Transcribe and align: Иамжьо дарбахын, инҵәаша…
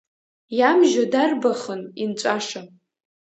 Иамжьо 0.57 1.03
дарбахын, 1.11 1.81
инҵәаша… 2.03 2.61